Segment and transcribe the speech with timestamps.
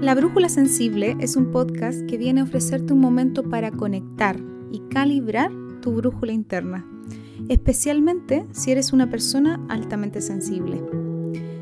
[0.00, 4.38] La Brújula Sensible es un podcast que viene a ofrecerte un momento para conectar
[4.70, 5.50] y calibrar
[5.82, 6.86] tu brújula interna,
[7.48, 10.80] especialmente si eres una persona altamente sensible.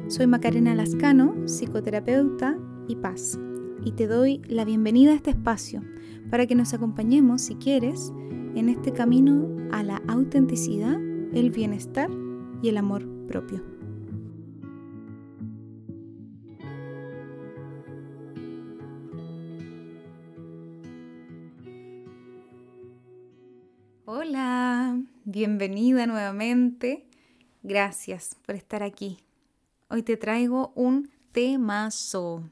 [0.08, 3.40] Soy Macarena Lascano, psicoterapeuta y paz,
[3.86, 5.80] y te doy la bienvenida a este espacio
[6.30, 8.12] para que nos acompañemos, si quieres,
[8.54, 11.00] en este camino a la autenticidad,
[11.32, 12.10] el bienestar
[12.60, 13.75] y el amor propio.
[25.36, 27.06] Bienvenida nuevamente.
[27.62, 29.18] Gracias por estar aquí.
[29.90, 32.48] Hoy te traigo un temazo.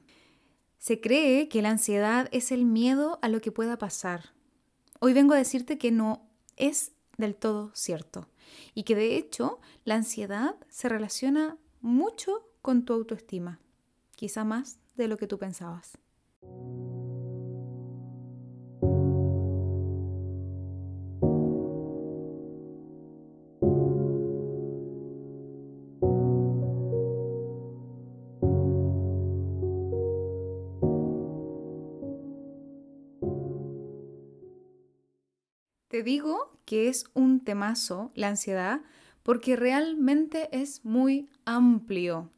[0.76, 4.34] Se cree que la ansiedad es el miedo a lo que pueda pasar.
[5.00, 8.28] Hoy vengo a decirte que no es del todo cierto
[8.74, 13.60] y que de hecho la ansiedad se relaciona mucho con tu autoestima,
[14.14, 15.96] quizá más de lo que tú pensabas.
[35.94, 38.80] Te digo que es un temazo la ansiedad
[39.22, 42.32] porque realmente es muy amplio.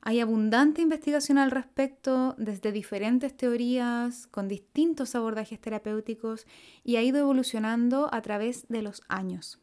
[0.00, 6.46] Hay abundante investigación al respecto desde diferentes teorías, con distintos abordajes terapéuticos
[6.84, 9.60] y ha ido evolucionando a través de los años.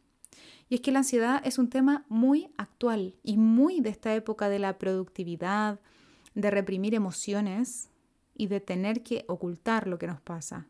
[0.69, 4.47] Y es que la ansiedad es un tema muy actual y muy de esta época
[4.49, 5.79] de la productividad,
[6.35, 7.89] de reprimir emociones
[8.35, 10.67] y de tener que ocultar lo que nos pasa.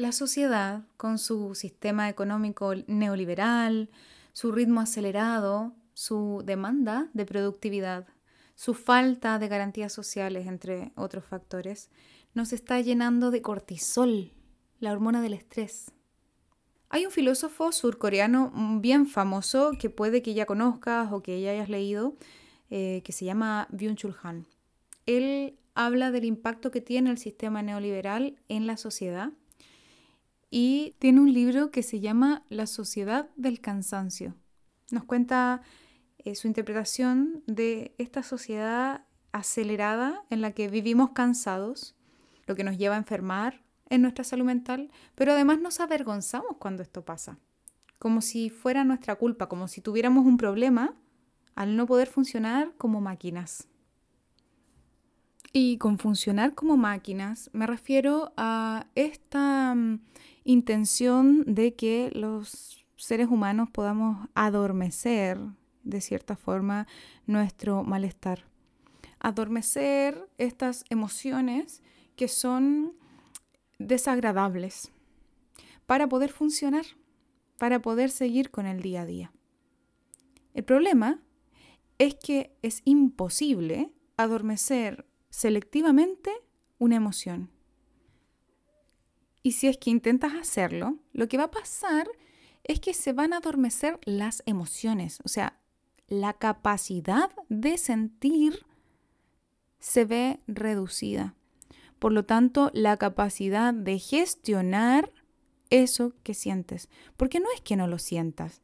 [0.00, 3.90] La sociedad, con su sistema económico neoliberal,
[4.32, 8.06] su ritmo acelerado, su demanda de productividad,
[8.54, 11.90] su falta de garantías sociales, entre otros factores,
[12.32, 14.32] nos está llenando de cortisol,
[14.78, 15.92] la hormona del estrés.
[16.88, 21.68] Hay un filósofo surcoreano bien famoso que puede que ya conozcas o que ya hayas
[21.68, 22.16] leído,
[22.70, 24.46] eh, que se llama Byung-Chul Han.
[25.04, 29.32] Él habla del impacto que tiene el sistema neoliberal en la sociedad
[30.50, 34.34] y tiene un libro que se llama La sociedad del cansancio.
[34.90, 35.62] Nos cuenta
[36.18, 41.94] eh, su interpretación de esta sociedad acelerada en la que vivimos cansados,
[42.46, 46.82] lo que nos lleva a enfermar en nuestra salud mental, pero además nos avergonzamos cuando
[46.82, 47.38] esto pasa,
[47.98, 50.94] como si fuera nuestra culpa, como si tuviéramos un problema
[51.54, 53.68] al no poder funcionar como máquinas.
[55.52, 60.00] Y con funcionar como máquinas me refiero a esta mm,
[60.50, 65.38] intención de que los seres humanos podamos adormecer
[65.84, 66.86] de cierta forma
[67.26, 68.44] nuestro malestar.
[69.20, 71.82] Adormecer estas emociones
[72.16, 72.92] que son
[73.78, 74.90] desagradables
[75.86, 76.84] para poder funcionar,
[77.56, 79.32] para poder seguir con el día a día.
[80.52, 81.20] El problema
[81.98, 86.30] es que es imposible adormecer selectivamente
[86.78, 87.50] una emoción.
[89.42, 92.08] Y si es que intentas hacerlo, lo que va a pasar
[92.64, 95.58] es que se van a adormecer las emociones, o sea,
[96.08, 98.66] la capacidad de sentir
[99.78, 101.34] se ve reducida.
[101.98, 105.12] Por lo tanto, la capacidad de gestionar
[105.70, 106.88] eso que sientes.
[107.16, 108.60] Porque no es que no lo sientas,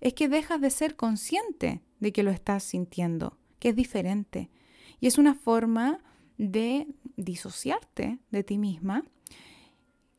[0.00, 4.50] es que dejas de ser consciente de que lo estás sintiendo, que es diferente.
[5.00, 6.00] Y es una forma
[6.36, 9.04] de disociarte de ti misma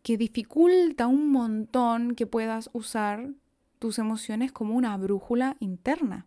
[0.04, 3.32] que dificulta un montón que puedas usar
[3.80, 6.26] tus emociones como una brújula interna.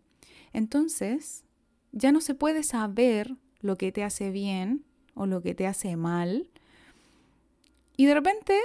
[0.52, 1.44] Entonces,
[1.92, 4.84] ya no se puede saber lo que te hace bien
[5.14, 6.50] o lo que te hace mal.
[7.96, 8.58] Y de repente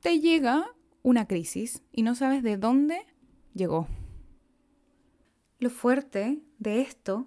[0.00, 0.66] te llega
[1.02, 3.00] una crisis y no sabes de dónde
[3.54, 3.88] llegó.
[5.58, 7.26] Lo fuerte de esto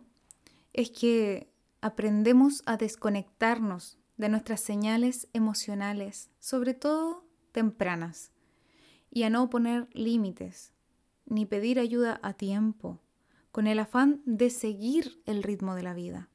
[0.73, 1.49] es que
[1.81, 8.31] aprendemos a desconectarnos de nuestras señales emocionales, sobre todo tempranas,
[9.09, 10.73] y a no poner límites,
[11.25, 12.99] ni pedir ayuda a tiempo,
[13.51, 16.29] con el afán de seguir el ritmo de la vida,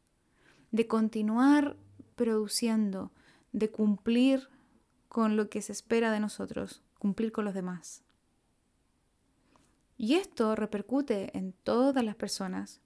[0.70, 1.76] de continuar
[2.16, 3.12] produciendo,
[3.52, 4.48] de cumplir
[5.08, 8.02] con lo que se espera de nosotros, cumplir con los demás.
[9.98, 12.80] Y esto repercute en todas las personas,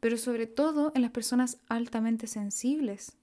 [0.00, 3.18] pero sobre todo en las personas altamente sensibles,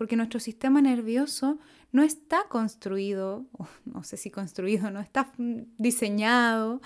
[0.00, 1.58] porque nuestro sistema nervioso
[1.92, 3.44] no está construido,
[3.84, 5.30] no sé si construido, no está
[5.76, 6.80] diseñado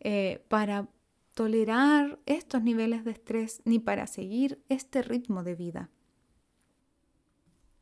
[0.00, 0.88] eh, para
[1.34, 5.90] tolerar estos niveles de estrés ni para seguir este ritmo de vida.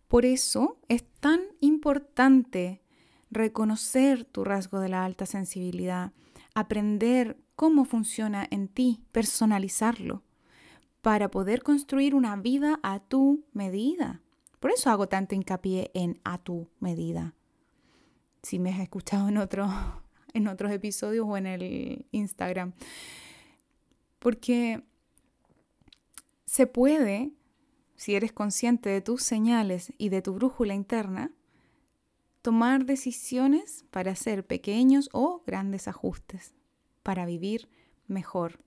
[0.08, 2.82] Por eso es tan importante
[3.30, 6.12] reconocer tu rasgo de la alta sensibilidad,
[6.56, 10.24] aprender cómo funciona en ti, personalizarlo,
[11.02, 14.22] para poder construir una vida a tu medida.
[14.66, 17.36] Por eso hago tanto hincapié en a tu medida.
[18.42, 19.38] Si me has escuchado en,
[20.34, 22.72] en otros episodios o en el Instagram.
[24.18, 24.82] Porque
[26.44, 27.30] se puede,
[27.94, 31.30] si eres consciente de tus señales y de tu brújula interna,
[32.42, 36.56] tomar decisiones para hacer pequeños o grandes ajustes,
[37.04, 37.68] para vivir
[38.08, 38.58] mejor.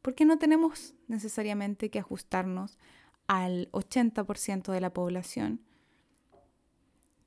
[0.00, 2.78] Porque no tenemos necesariamente que ajustarnos
[3.26, 5.60] al 80% de la población.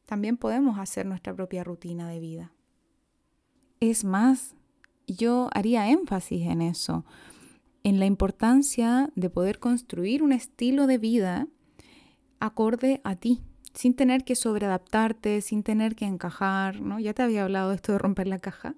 [0.05, 2.51] También podemos hacer nuestra propia rutina de vida.
[3.79, 4.55] Es más,
[5.07, 7.05] yo haría énfasis en eso,
[7.83, 11.47] en la importancia de poder construir un estilo de vida
[12.39, 13.41] acorde a ti,
[13.73, 16.99] sin tener que sobreadaptarte, sin tener que encajar, ¿no?
[16.99, 18.75] Ya te había hablado de esto de romper la caja.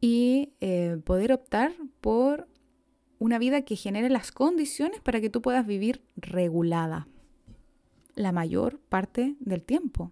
[0.00, 2.48] Y eh, poder optar por
[3.20, 7.06] una vida que genere las condiciones para que tú puedas vivir regulada
[8.14, 10.10] la mayor parte del tiempo.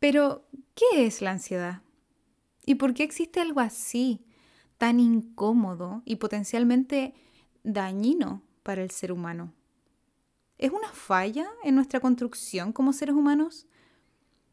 [0.00, 1.82] Pero, ¿qué es la ansiedad?
[2.64, 4.24] ¿Y por qué existe algo así,
[4.78, 7.14] tan incómodo y potencialmente
[7.62, 9.52] dañino para el ser humano?
[10.56, 13.66] ¿Es una falla en nuestra construcción como seres humanos?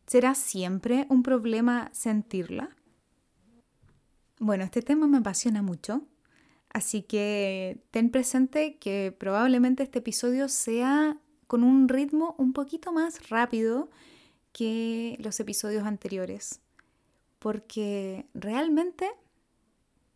[0.08, 2.76] ¿Será siempre un problema sentirla?
[4.40, 6.02] Bueno, este tema me apasiona mucho,
[6.70, 11.18] así que ten presente que probablemente este episodio sea
[11.48, 13.90] con un ritmo un poquito más rápido
[14.52, 16.62] que los episodios anteriores,
[17.40, 19.10] porque realmente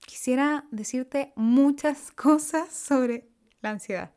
[0.05, 3.29] quisiera decirte muchas cosas sobre
[3.61, 4.11] la ansiedad.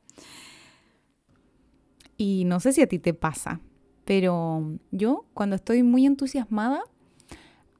[2.16, 3.60] Y no sé si a ti te pasa,
[4.04, 6.82] pero yo cuando estoy muy entusiasmada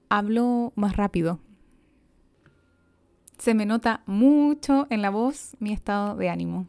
[0.09, 1.41] hablo más rápido.
[3.43, 6.69] Se me nota mucho en la voz mi estado de ánimo.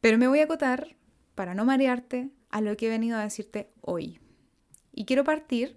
[0.00, 0.94] Pero me voy a acotar,
[1.34, 4.20] para no marearte, a lo que he venido a decirte hoy.
[4.92, 5.76] Y quiero partir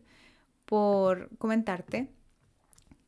[0.67, 2.07] por comentarte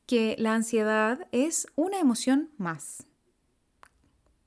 [0.07, 3.05] que la ansiedad es una emoción más.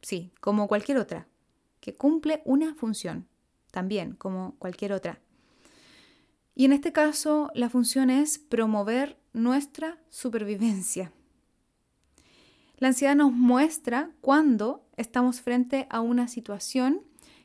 [0.03, 1.29] Sí, como cualquier otra
[1.79, 3.29] que cumple una función,
[3.71, 5.21] también como cualquier otra.
[6.57, 11.13] Y en este caso, la función es promover nuestra supervivencia.
[12.79, 17.03] La ansiedad nos muestra cuando estamos frente a una situación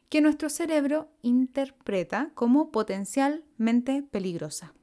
[0.09, 4.73] que nuestro cerebro interpreta como potencialmente peligrosa.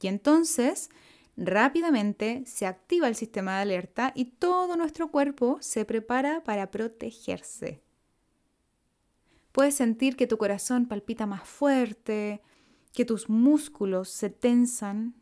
[0.00, 0.90] Y entonces,
[1.36, 7.80] rápidamente se activa el sistema de alerta y todo nuestro cuerpo se prepara para protegerse.
[9.52, 12.42] Puedes sentir que tu corazón palpita más fuerte,
[12.92, 15.14] que tus músculos se tensan,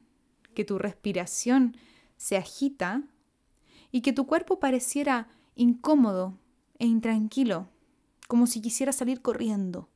[0.55, 1.76] que tu respiración
[2.17, 3.02] se agita
[3.93, 6.39] y que tu cuerpo pareciera incómodo
[6.81, 7.69] e intranquilo,
[8.27, 9.89] como si quisiera salir corriendo.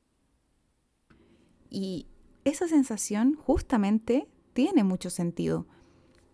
[1.68, 2.06] Y
[2.44, 5.66] esa sensación justamente tiene mucho sentido,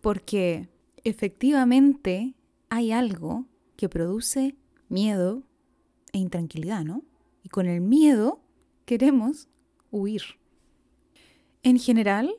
[0.01, 0.69] porque
[1.03, 2.35] efectivamente
[2.69, 4.55] hay algo que produce
[4.89, 5.41] miedo
[6.11, 7.03] e intranquilidad, ¿no?
[7.43, 8.41] y con el miedo
[8.85, 9.49] queremos
[9.91, 10.23] huir.
[11.61, 12.33] En general,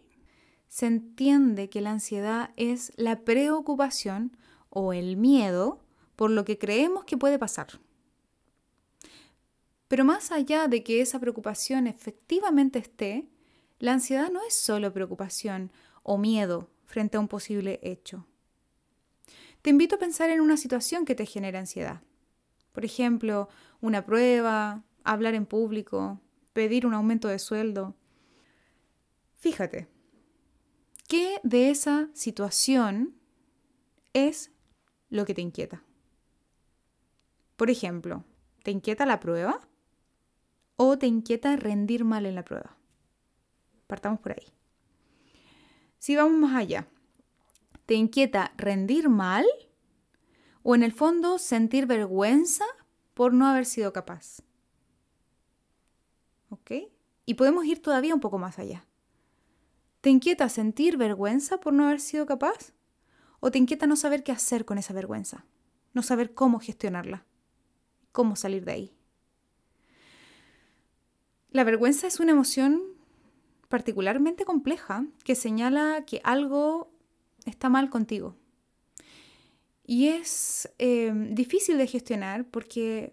[0.69, 4.37] se entiende que la ansiedad es la preocupación
[4.75, 5.81] o el miedo
[6.17, 7.81] por lo que creemos que puede pasar.
[9.89, 13.29] Pero más allá de que esa preocupación efectivamente esté,
[13.79, 15.71] la ansiedad no es solo preocupación
[16.03, 18.27] o miedo frente a un posible hecho.
[19.63, 22.03] Te invito a pensar en una situación que te genera ansiedad.
[22.73, 23.49] Por ejemplo,
[23.81, 26.21] una prueba, hablar en público,
[26.53, 27.95] pedir un aumento de sueldo.
[29.35, 29.89] Fíjate,
[31.09, 33.15] ¿qué de esa situación
[34.13, 34.54] es
[35.15, 35.83] lo que te inquieta?
[37.57, 38.25] Por ejemplo,
[38.63, 39.61] ¿te inquieta la prueba
[40.77, 42.77] o te inquieta rendir mal en la prueba?
[43.87, 44.53] Partamos por ahí.
[45.99, 46.89] Si vamos más allá,
[47.87, 49.47] ¿te inquieta rendir mal
[50.63, 52.65] o en el fondo sentir vergüenza
[53.15, 54.43] por no haber sido capaz?
[57.27, 58.87] Y podemos ir todavía un poco más allá.
[60.01, 62.73] ¿Te inquieta sentir vergüenza por no haber sido capaz?
[63.41, 65.45] ¿O te inquieta no saber qué hacer con esa vergüenza?
[65.93, 67.25] No saber cómo gestionarla,
[68.13, 68.97] cómo salir de ahí.
[71.51, 72.83] La vergüenza es una emoción
[73.69, 76.91] particularmente compleja que señala que algo
[77.45, 78.37] está mal contigo.
[79.87, 83.13] Y es eh, difícil de gestionar porque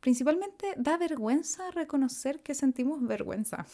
[0.00, 3.66] principalmente da vergüenza reconocer que sentimos vergüenza.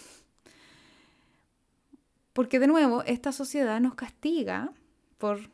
[2.33, 4.73] Porque de nuevo, esta sociedad nos castiga
[5.17, 5.51] por,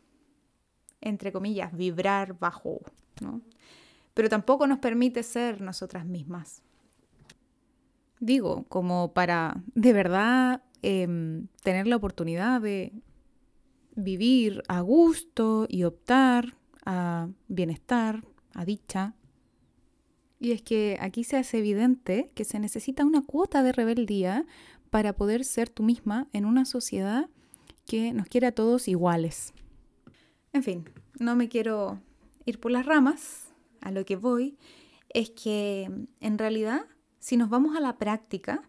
[1.03, 2.81] entre comillas, vibrar bajo,
[3.21, 3.43] ¿no?
[4.15, 6.63] Pero tampoco nos permite ser nosotras mismas.
[8.21, 12.93] Digo, como para de verdad em, tener la oportunidad de
[13.95, 16.55] vivir a gusto y optar
[16.85, 19.15] a bienestar, a dicha.
[20.39, 24.47] Y es que aquí se hace evidente que se necesita una cuota de rebeldía
[24.91, 27.29] para poder ser tú misma en una sociedad
[27.87, 29.55] que nos quiere a todos iguales.
[30.53, 32.01] En fin, no me quiero
[32.45, 34.57] ir por las ramas, a lo que voy
[35.09, 35.91] es que
[36.21, 36.87] en realidad,
[37.19, 38.63] si nos vamos a la práctica,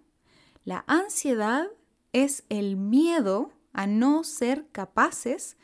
[0.66, 1.68] la ansiedad
[2.12, 5.58] es el miedo a no ser capaces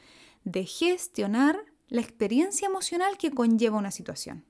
[0.44, 4.46] de gestionar la experiencia emocional que conlleva una situación.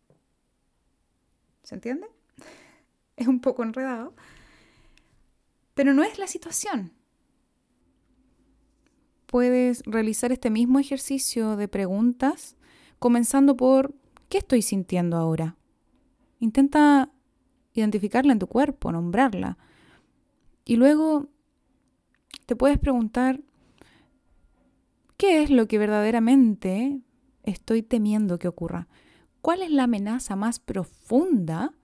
[1.63, 2.07] ¿Se entiende?
[3.15, 4.13] Es un poco enredado,
[5.73, 6.93] pero no es la situación.
[9.29, 12.57] Puedes realizar este mismo ejercicio de preguntas
[12.97, 13.93] comenzando por
[14.27, 15.55] ¿qué estoy sintiendo ahora?
[16.39, 17.11] Intenta
[17.73, 19.59] identificarla en tu cuerpo, nombrarla.
[20.65, 21.27] Y luego
[22.47, 23.39] te puedes preguntar,
[25.15, 26.99] ¿qué es lo que verdaderamente
[27.43, 28.87] estoy temiendo que ocurra?
[29.43, 31.75] ¿Cuál es la amenaza más profunda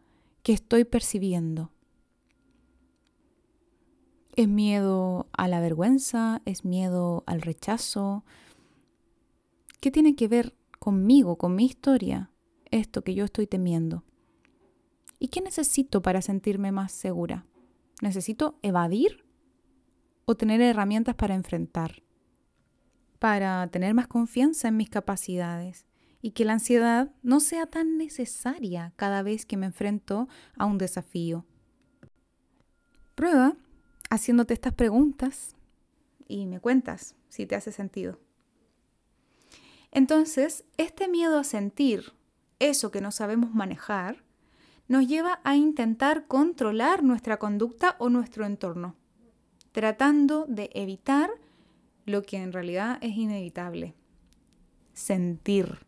[0.41, 1.74] que estoy percibiendo?
[4.35, 6.41] ¿Es miedo a la vergüenza?
[6.43, 8.25] ¿Es miedo al rechazo?
[9.79, 12.31] ¿Qué tiene que ver conmigo, con mi historia,
[12.69, 14.03] esto que yo estoy temiendo?
[15.19, 17.45] ¿Y qué necesito para sentirme más segura?
[18.01, 19.23] ¿Necesito evadir
[20.25, 22.03] o tener herramientas para enfrentar?
[23.19, 25.85] Para tener más confianza en mis capacidades
[26.21, 30.27] y que la ansiedad no sea tan necesaria cada vez que me enfrento
[30.57, 31.45] a un desafío.
[33.15, 33.55] Prueba
[34.09, 35.55] haciéndote estas preguntas
[36.27, 38.19] y me cuentas si te hace sentido.
[39.91, 42.13] Entonces, este miedo a sentir
[42.59, 44.23] eso que no sabemos manejar
[44.87, 48.95] nos lleva a intentar controlar nuestra conducta o nuestro entorno,
[49.71, 51.29] tratando de evitar
[52.05, 53.95] lo que en realidad es inevitable,
[54.93, 55.79] sentir.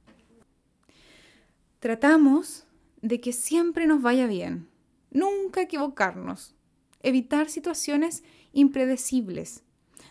[1.79, 2.65] Tratamos
[3.01, 4.67] de que siempre nos vaya bien,
[5.11, 6.56] nunca equivocarnos,
[7.01, 8.23] evitar situaciones
[8.53, 9.63] impredecibles,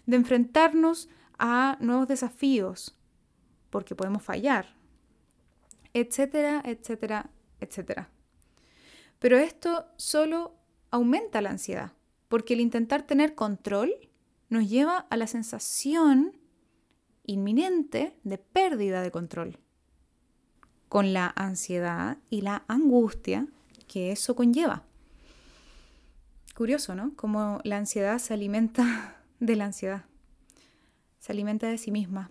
[0.07, 2.97] de enfrentarnos a nuevos desafíos,
[3.71, 4.77] porque podemos fallar,
[5.93, 8.11] etcétera, etcétera, etcétera.
[9.19, 10.55] Pero esto solo
[10.91, 11.93] aumenta la ansiedad,
[12.29, 13.93] porque el intentar tener control
[14.49, 16.39] nos lleva a la sensación
[17.25, 19.59] inminente de pérdida de control,
[20.89, 23.49] con la ansiedad y la angustia
[23.89, 24.85] que eso conlleva.
[26.57, 27.15] Curioso, ¿no?
[27.17, 30.07] Como la ansiedad se alimenta de la ansiedad,
[31.19, 32.31] se alimenta de sí misma.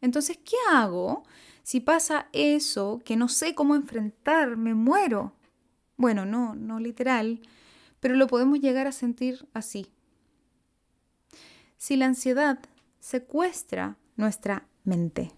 [0.00, 1.22] Entonces, ¿qué hago
[1.62, 4.56] si pasa eso que no sé cómo enfrentar?
[4.56, 5.32] Me muero.
[5.96, 7.40] Bueno, no, no literal,
[8.00, 9.92] pero lo podemos llegar a sentir así.
[11.76, 12.58] Si la ansiedad
[12.98, 15.30] secuestra nuestra mente,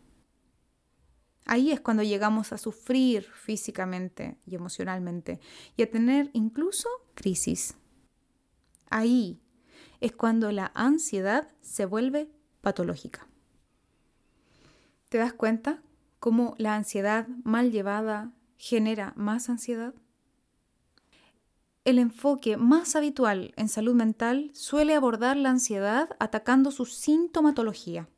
[1.45, 5.41] Ahí es cuando llegamos a sufrir físicamente y emocionalmente
[5.77, 7.77] y a tener incluso crisis.
[8.89, 9.41] Ahí
[10.01, 12.31] es cuando la ansiedad se vuelve
[12.61, 13.27] patológica.
[15.09, 15.83] ¿Te das cuenta
[16.19, 19.95] cómo la ansiedad mal llevada genera más ansiedad?
[21.85, 28.09] El enfoque más habitual en salud mental suele abordar la ansiedad atacando su sintomatología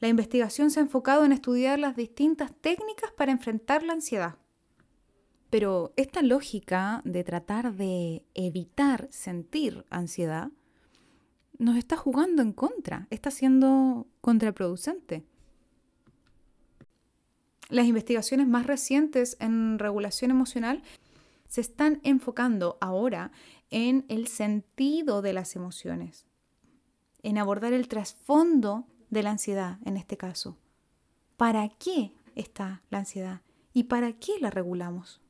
[0.00, 4.36] la investigación se ha enfocado en estudiar las distintas técnicas para enfrentar la ansiedad.
[5.50, 10.50] Pero esta lógica de tratar de evitar sentir ansiedad
[11.58, 15.24] nos está jugando en contra, está siendo contraproducente.
[17.68, 20.82] Las investigaciones más recientes en regulación emocional
[21.48, 23.32] se están enfocando ahora
[23.70, 26.26] en el sentido de las emociones,
[27.22, 30.56] en abordar el trasfondo de la ansiedad en este caso.
[31.36, 35.20] ¿Para qué está la ansiedad y para qué la regulamos?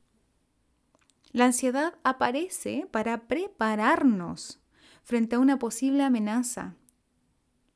[1.31, 4.59] La ansiedad aparece para prepararnos
[5.03, 6.75] frente a una posible amenaza,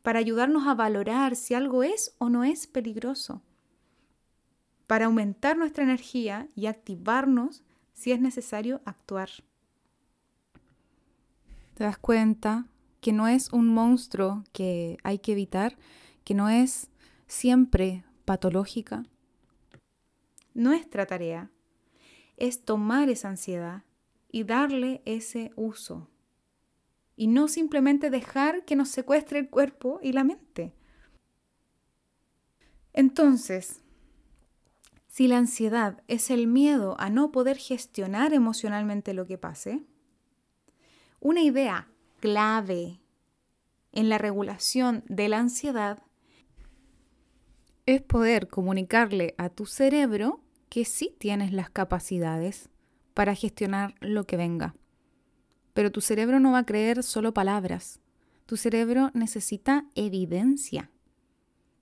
[0.02, 3.42] para ayudarnos a valorar si algo es o no es peligroso,
[4.88, 9.30] para aumentar nuestra energía y activarnos si es necesario actuar.
[11.76, 12.66] ¿Te das cuenta
[13.04, 15.78] que no es un monstruo que hay que evitar,
[16.24, 16.90] que no es
[17.28, 19.04] siempre patológica.
[20.54, 21.52] Nuestra tarea
[22.38, 23.84] es tomar esa ansiedad
[24.32, 26.08] y darle ese uso.
[27.18, 30.74] Y no simplemente dejar que nos secuestre el cuerpo y la mente.
[32.94, 33.82] Entonces,
[35.08, 39.84] si la ansiedad es el miedo a no poder gestionar emocionalmente lo que pase,
[41.20, 41.90] una idea
[42.24, 43.02] clave
[43.92, 46.02] en la regulación de la ansiedad
[47.86, 50.40] es poder comunicarle a tu cerebro
[50.70, 52.70] que sí tienes las capacidades
[53.14, 54.74] para gestionar lo que venga.
[55.74, 58.00] Pero tu cerebro no va a creer solo palabras.
[58.46, 60.92] Tu cerebro necesita evidencia.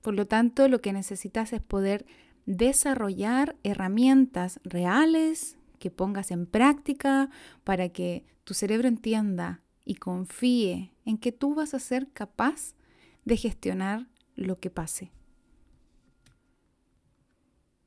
[0.01, 2.07] Por lo tanto, lo que necesitas es poder
[2.47, 7.29] desarrollar herramientas reales que pongas en práctica
[7.63, 12.75] para que tu cerebro entienda y confíe en que tú vas a ser capaz
[13.25, 15.11] de gestionar lo que pase.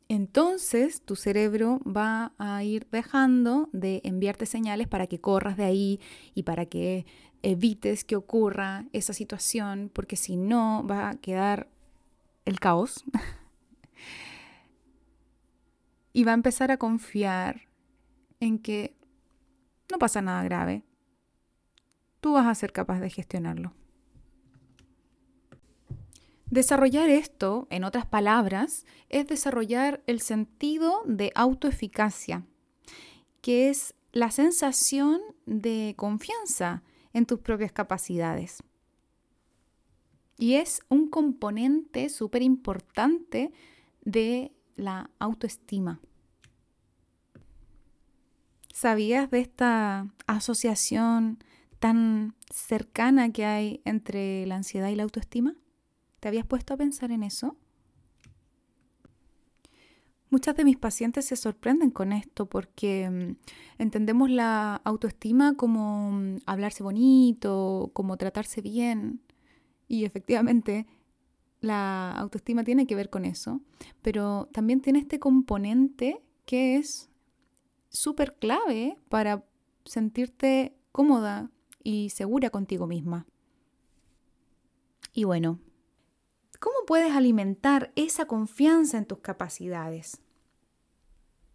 [0.08, 6.00] Entonces tu cerebro va a ir dejando de enviarte señales para que corras de ahí
[6.34, 7.06] y para que
[7.42, 11.68] evites que ocurra esa situación, porque si no va a quedar
[12.44, 13.04] el caos.
[16.12, 17.62] y va a empezar a confiar
[18.40, 18.96] en que
[19.90, 20.84] no pasa nada grave.
[22.24, 23.74] Tú vas a ser capaz de gestionarlo.
[26.48, 32.46] Desarrollar esto, en otras palabras, es desarrollar el sentido de autoeficacia,
[33.42, 38.62] que es la sensación de confianza en tus propias capacidades.
[40.38, 43.52] Y es un componente súper importante
[44.00, 46.00] de la autoestima.
[48.72, 51.38] ¿Sabías de esta asociación
[51.84, 55.54] tan cercana que hay entre la ansiedad y la autoestima?
[56.18, 57.58] ¿Te habías puesto a pensar en eso?
[60.30, 63.36] Muchas de mis pacientes se sorprenden con esto porque mm,
[63.82, 69.20] entendemos la autoestima como mm, hablarse bonito, como tratarse bien.
[69.86, 70.86] Y efectivamente,
[71.60, 73.60] la autoestima tiene que ver con eso,
[74.00, 77.10] pero también tiene este componente que es
[77.90, 79.44] súper clave para
[79.84, 81.50] sentirte cómoda
[81.84, 83.26] y segura contigo misma.
[85.12, 85.60] Y bueno,
[86.58, 90.20] ¿cómo puedes alimentar esa confianza en tus capacidades?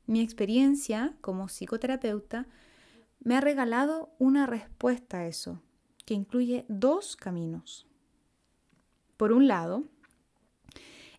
[0.06, 2.48] Mi experiencia como psicoterapeuta
[3.20, 5.62] me ha regalado una respuesta a eso,
[6.06, 7.86] que incluye dos caminos.
[9.18, 9.84] Por un lado,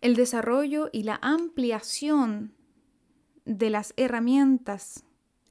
[0.01, 2.55] el desarrollo y la ampliación
[3.45, 5.05] de las herramientas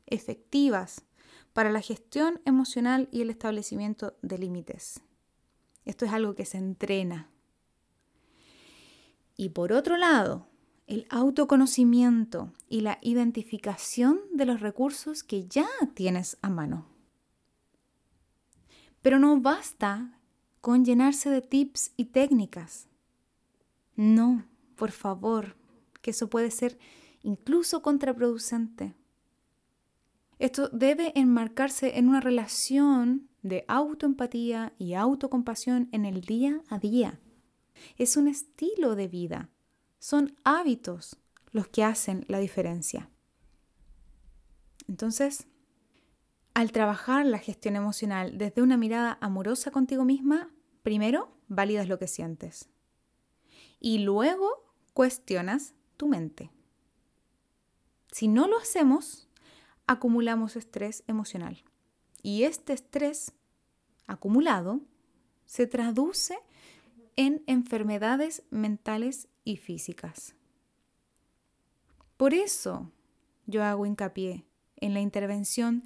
[0.08, 1.06] efectivas
[1.60, 5.02] para la gestión emocional y el establecimiento de límites.
[5.84, 7.30] Esto es algo que se entrena.
[9.36, 10.48] Y por otro lado,
[10.88, 16.86] el autoconocimiento y la identificación de los recursos que ya tienes a mano.
[19.02, 20.18] Pero no basta
[20.62, 22.88] con llenarse de tips y técnicas.
[23.98, 24.46] No,
[24.78, 25.58] por favor,
[26.02, 26.80] que eso puede ser
[27.22, 28.96] incluso contraproducente.
[30.40, 37.20] Esto debe enmarcarse en una relación de autoempatía y autocompasión en el día a día.
[37.98, 39.50] Es un estilo de vida.
[40.00, 41.18] Son hábitos
[41.52, 43.10] los que hacen la diferencia.
[44.88, 45.48] Entonces,
[46.54, 50.50] al trabajar la gestión emocional desde una mirada amorosa contigo misma,
[50.84, 52.70] primero validas lo que sientes
[53.80, 56.52] y luego cuestionas tu mente.
[58.12, 59.29] Si no lo hacemos,
[59.90, 61.64] acumulamos estrés emocional
[62.22, 63.34] y este estrés
[64.06, 64.82] acumulado
[65.48, 66.38] se traduce
[67.16, 70.36] en enfermedades mentales y físicas.
[72.18, 72.92] Por eso
[73.48, 75.84] yo hago hincapié en la intervención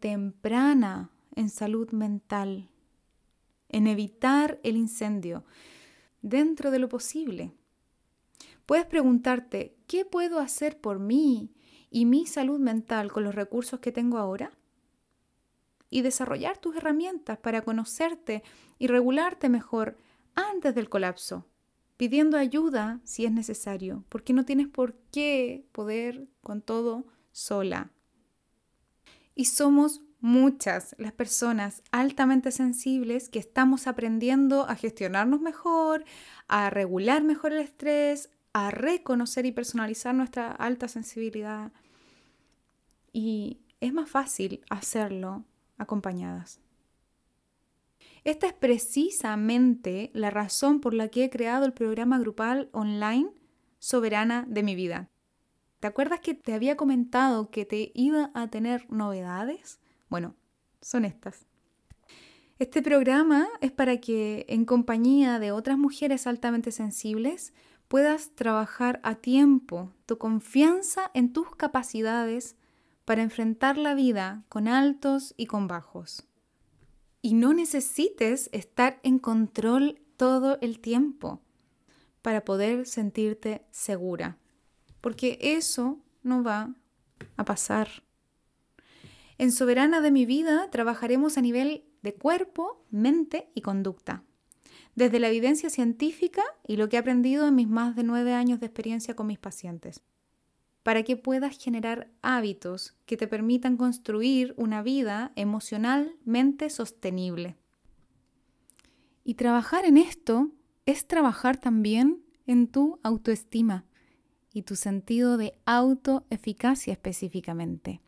[0.00, 2.68] temprana en salud mental,
[3.68, 5.44] en evitar el incendio
[6.20, 7.52] dentro de lo posible.
[8.66, 11.52] Puedes preguntarte, ¿qué puedo hacer por mí
[11.90, 14.52] y mi salud mental con los recursos que tengo ahora?
[15.88, 18.42] Y desarrollar tus herramientas para conocerte
[18.78, 19.96] y regularte mejor
[20.34, 21.46] antes del colapso,
[21.96, 27.90] pidiendo ayuda si es necesario, porque no tienes por qué poder con todo sola.
[29.34, 36.04] Y somos muchas las personas altamente sensibles que estamos aprendiendo a gestionarnos mejor,
[36.48, 41.72] a regular mejor el estrés, a reconocer y personalizar nuestra alta sensibilidad.
[43.12, 45.44] Y es más fácil hacerlo
[45.76, 46.58] acompañadas.
[48.24, 53.28] Esta es precisamente la razón por la que he creado el programa grupal online
[53.78, 55.10] Soberana de mi vida.
[55.78, 59.80] ¿Te acuerdas que te había comentado que te iba a tener novedades?
[60.08, 60.34] Bueno,
[60.80, 61.44] son estas.
[62.58, 67.52] Este programa es para que en compañía de otras mujeres altamente sensibles
[67.88, 72.56] puedas trabajar a tiempo tu confianza en tus capacidades
[73.04, 76.26] para enfrentar la vida con altos y con bajos.
[77.22, 81.40] Y no necesites estar en control todo el tiempo
[82.22, 84.38] para poder sentirte segura,
[85.00, 86.74] porque eso no va
[87.36, 87.88] a pasar.
[89.38, 94.25] En Soberana de mi vida trabajaremos a nivel de cuerpo, mente y conducta.
[94.96, 98.58] Desde la evidencia científica y lo que he aprendido en mis más de nueve años
[98.58, 100.02] de experiencia con mis pacientes
[100.86, 107.56] para que puedas generar hábitos que te permitan construir una vida emocionalmente sostenible.
[109.24, 110.52] Y trabajar en esto
[110.84, 113.84] es trabajar también en tu autoestima
[114.52, 118.00] y tu sentido de autoeficacia específicamente,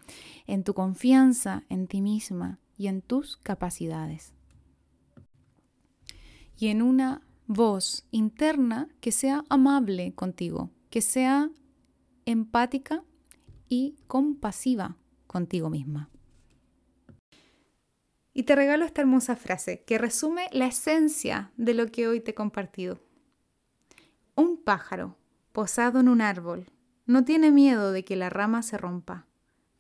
[0.47, 4.38] en tu confianza en ti misma y en tus capacidades.
[6.59, 11.51] Y en una voz interna que sea amable contigo, que sea
[12.27, 13.05] empática
[13.69, 16.11] y compasiva contigo misma.
[18.35, 22.33] Y te regalo esta hermosa frase que resume la esencia de lo que hoy te
[22.33, 23.01] he compartido.
[24.35, 25.17] Un pájaro
[25.53, 26.67] posado en un árbol
[27.07, 29.27] no tiene miedo de que la rama se rompa,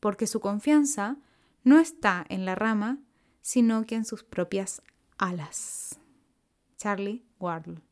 [0.00, 1.18] porque su confianza
[1.62, 2.98] no está en la rama,
[3.42, 4.82] sino que en sus propias
[5.18, 5.97] alas.
[6.78, 7.82] Charlie Wardle.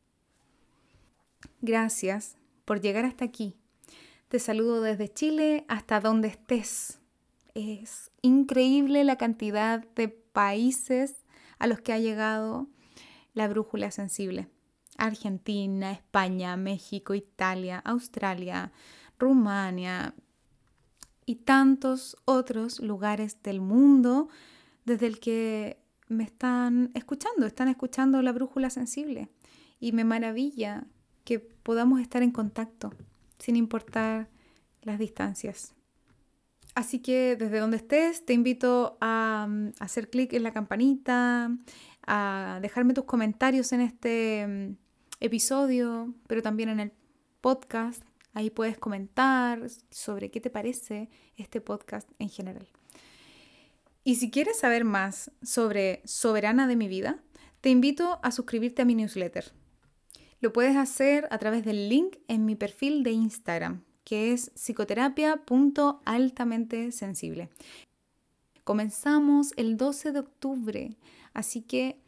[1.61, 3.55] Gracias por llegar hasta aquí
[4.29, 6.99] te saludo desde Chile hasta donde estés.
[7.53, 11.25] Es increíble la cantidad de países
[11.59, 12.67] a los que ha llegado
[13.33, 14.49] la brújula sensible.
[14.97, 18.73] Argentina, España, México, Italia, Australia,
[19.17, 20.13] Rumania
[21.25, 24.27] y tantos otros lugares del mundo
[24.83, 29.29] desde el que me están escuchando, están escuchando la brújula sensible.
[29.79, 30.85] Y me maravilla
[31.23, 32.93] que podamos estar en contacto
[33.37, 34.29] sin importar
[34.81, 35.73] las distancias.
[36.75, 41.51] Así que desde donde estés, te invito a, mm, hacer clic en la campanita,
[42.05, 44.77] a dejarme tus comentarios en este mm,
[45.19, 46.93] episodio, pero también en el
[47.41, 48.03] podcast.
[48.33, 52.67] Ahí puedes comentar sobre qué te parece este podcast en general.
[54.07, 57.21] Y si quieres saber más sobre Soberana de mi vida,
[57.59, 59.51] te invito a suscribirte a mi newsletter.
[60.39, 66.93] Lo puedes hacer a través del link en mi perfil de Instagram, que es psicoterapia.altamente
[66.93, 67.49] sensible.
[68.63, 70.95] Comenzamos el 12 de octubre,
[71.33, 71.99] así que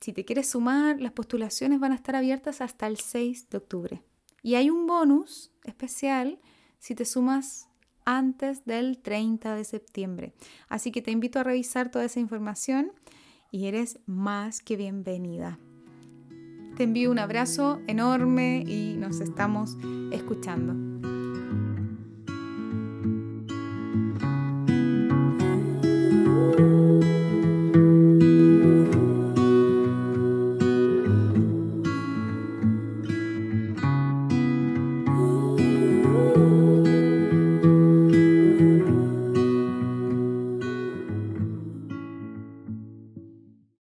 [0.00, 4.02] si te quieres sumar, las postulaciones van a estar abiertas hasta el 6 de octubre.
[4.42, 6.40] Y hay un bonus especial
[6.80, 7.68] si te sumas
[8.06, 10.32] antes del 30 de septiembre.
[10.68, 12.92] Así que te invito a revisar toda esa información
[13.50, 15.58] y eres más que bienvenida.
[16.76, 19.76] Te envío un abrazo enorme y nos estamos
[20.12, 20.85] escuchando.